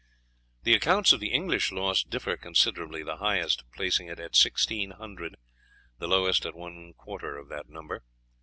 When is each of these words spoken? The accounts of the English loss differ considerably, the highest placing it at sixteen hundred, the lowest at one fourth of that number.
The 0.63 0.73
accounts 0.73 1.13
of 1.13 1.19
the 1.19 1.31
English 1.31 1.71
loss 1.71 2.01
differ 2.03 2.35
considerably, 2.35 3.03
the 3.03 3.17
highest 3.17 3.63
placing 3.75 4.07
it 4.07 4.19
at 4.19 4.35
sixteen 4.35 4.89
hundred, 4.89 5.35
the 5.99 6.07
lowest 6.07 6.43
at 6.43 6.55
one 6.55 6.95
fourth 7.05 7.21
of 7.37 7.49
that 7.49 7.69
number. 7.69 8.01